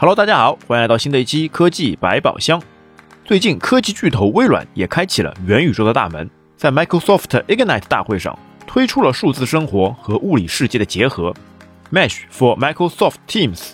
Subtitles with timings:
[0.00, 2.62] Hello，大家好，欢迎来到新的一期科技百宝箱。
[3.24, 11.34] 最近，科技巨头微软也开启了元宇宙的大门，在 Microsoft Ignite 大会上推出了数字生活和物理世界的结合
[11.90, 13.70] ，Mesh for Microsoft Teams，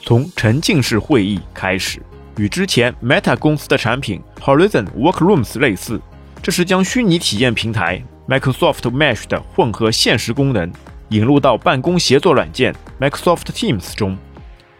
[0.00, 2.00] 从沉浸式会议开始，
[2.36, 6.00] 与之前 Meta 公司的产品 Horizon Workrooms 类似，
[6.40, 10.72] 这是将虚拟体验平台 Microsoft Mesh 的混合现实功能
[11.08, 14.16] 引入到办公协作软件 Microsoft Teams 中。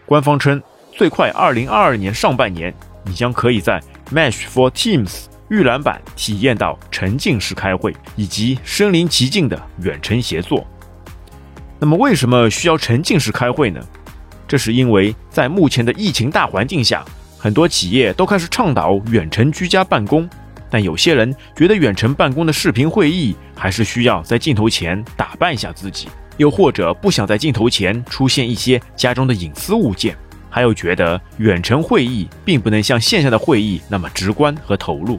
[0.06, 0.62] 官方称。
[0.96, 2.72] 最快，二零二二年上半年，
[3.02, 10.64] 你将可以在 Mesh for Teams 预览版体验到沉浸式开会以及身临其境的远程协作。
[11.80, 13.84] 那么，为什么需要沉浸式开会呢？
[14.46, 17.04] 这是因为在目前的疫情大环境下，
[17.36, 20.30] 很多企业都开始倡导远程居家办公，
[20.70, 30.16] 但有些人觉得远程办公的视频会议还是需要在镜头前打扮一下自己，又或者不想在镜头前出现一些家中的隐私物件。
[30.54, 35.18] 还有觉得远程会议并不能像线下的会议那么直观和投入，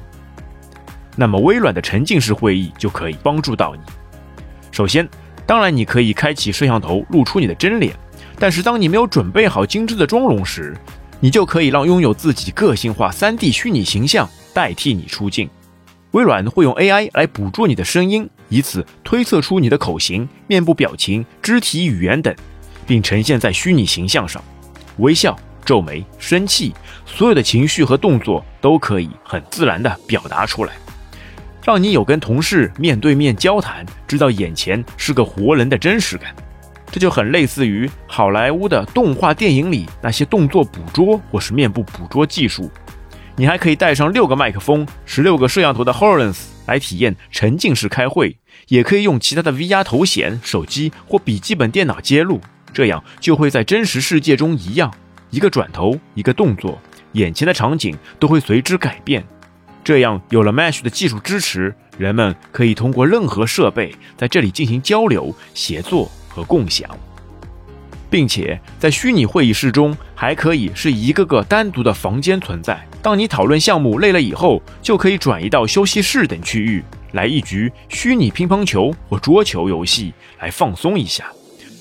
[1.17, 3.81] 那么微软的沉浸式会议就可以帮助到你。
[4.71, 5.05] 首先，
[5.45, 7.93] 当然你可以开启摄像头露出你的真脸，
[8.39, 10.73] 但是当你没有准备好精致的妆容时，
[11.19, 15.49] 你就可以让拥有自己个性化 3D 虚拟形象代替你出镜。
[16.11, 22.33] 微软会用 AI 来捕捉你的声音，以此推测出你的口型、面部表情、肢体语言等，
[22.87, 24.41] 并呈现在虚拟形象上。
[24.97, 26.73] 微笑、皱眉、生气，
[27.05, 30.73] 所有的情绪和动作都可以很自然地表达出来，
[31.63, 36.35] 让你有跟同事面对面交谈，知道眼前是个活人的真实感。
[36.91, 42.71] 这就很类似于好莱坞的动画电影里那些动作捕捉或是面部捕捉技术。
[43.35, 48.37] 你还可以带上六个麦克风、十六个摄像头的 Hololens 来体验沉浸式开会，
[48.69, 52.39] 也可以用其他的 VR 头显、手机或笔记本电脑接入。
[52.75, 54.93] 这样就会在真实世界中一样，
[55.29, 56.77] 一个转头，一个动作，
[57.13, 59.23] 眼前的场景都会随之改变。
[59.81, 66.89] 这样有了 Mesh 的技术支持，人们可以通过任何设备在这里进行交流、协作和共享，
[68.09, 72.85] 并且在虚拟会议室中还可以是一个个单独的房间存在。
[73.01, 76.83] 当你讨论项目累了以后，就可以转移到休息室等区域
[77.13, 81.31] 来一局虚拟乒乓球或桌球游戏来放松一下，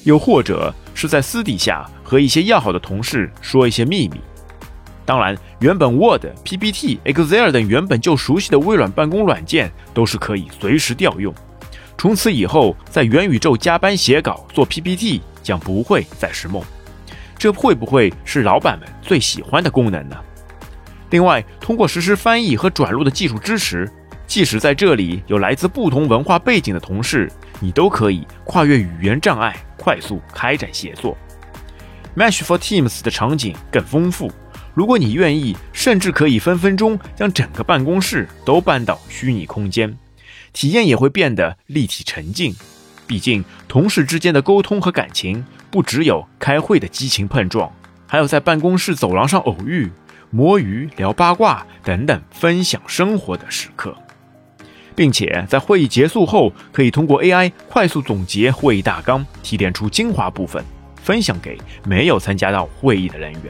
[0.05, 0.73] 又或者。
[0.97, 4.21] 是在私底下和一些要好的同事说一些秘密。
[5.05, 11.35] 当然，原本 Word、PPT、Excel 等原本就熟悉的微软办公软件都是可以随时调用。
[11.99, 16.63] 从此以后，在元宇宙加班写稿做 PPT 将不会再是梦。
[17.37, 20.17] 这会不会是老板们最喜欢的功能呢？
[21.11, 23.91] 另外，通过实时翻译和转录的技术支持，
[24.35, 27.31] 即使在这里有来自不同文化背景的同事。
[27.61, 31.17] 你都可以跨越语言障碍，快速开展协作。
[32.17, 34.33] Mesh for Teams 的场景更丰富，
[34.75, 39.97] 如果你愿意，甚至可以分分钟将整个办公室都搬到虚拟空间，
[40.53, 42.53] 体验也会变得立体沉浸。
[43.07, 47.73] 毕竟，同事之间的沟通和感情，不只有开会的激情碰撞，
[48.09, 49.93] 还有在办公室走廊上偶遇、
[50.31, 53.97] 摸鱼、聊八卦等等分享生活的时刻。
[54.95, 60.65] 并且在会议结束后，可以通过 AI 快速总结会议大纲，提炼出精华部分，
[61.03, 63.43] 分享给没有参加到会议的人员。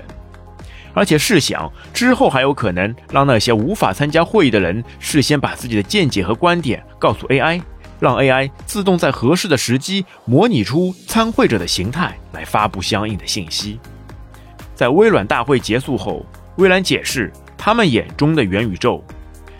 [0.93, 7.61] 而且试想，之后还有可能让那些无法参加会议的人事先把自己的见解和观点告诉 AI，
[7.99, 13.81] 让 AI 自动在合适的时机模拟出参会者的形态来发布相应的信息。
[14.75, 16.25] 在微软大会结束后，
[16.57, 19.03] 微软解释他们眼中的元宇宙。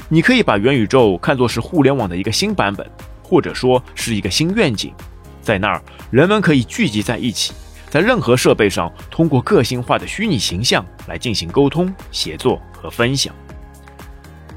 [0.09, 2.89] 你可以把元宇宙看作是互联网的一个新版本，
[3.23, 4.93] 或者说是一个新愿景，
[5.41, 7.55] 在那儿人们可以聚集在一起，
[7.89, 13.35] 在任何设备上通过个性化的虚拟形象来进行沟通、协作和分享。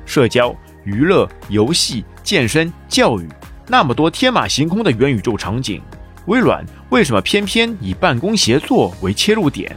[0.05, 3.27] 社交、娱乐、游戏、健身、教育，
[3.67, 5.81] 那么多天马行空的元宇宙场景，
[6.25, 9.75] 微软为什么偏偏以办公协作为切入点？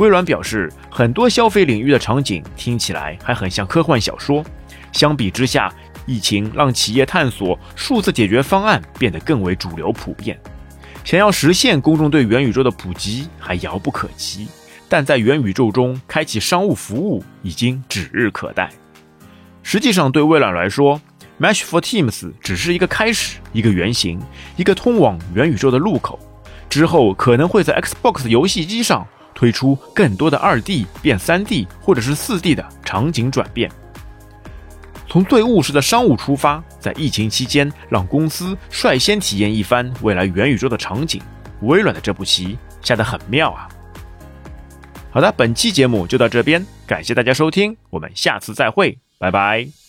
[0.00, 4.42] 微软表示，很多消费领域的场景听起来还很像科幻小说。
[4.92, 5.70] 相比之下，
[6.06, 10.40] 疫情让企业探索数字解决方案变得更为主流普遍。
[11.04, 14.48] 想要实现公众对元宇宙的普及还遥不可及，
[14.88, 18.70] 但在元宇宙中开启商务服务已经指日可待。
[19.62, 20.98] 实际上，对微软来说
[21.38, 24.18] ，Mesh for Teams 只是一个开始，一个原型，
[24.56, 26.18] 一个通往元宇宙的入口。
[26.70, 29.06] 之后可能会在 Xbox 游戏机上
[29.40, 33.70] 推出更多的 2D 变 3D 或者是 4D 的场景转变。
[35.08, 41.22] 从最务实的商务出发，在疫情期间让公司率先体验一番未来元宇宙的场景，
[41.62, 43.66] 微软的这步棋下得很妙啊！
[45.10, 49.79] 好的，本期节目就到这边，感谢大家收听，我们下次再会，拜拜。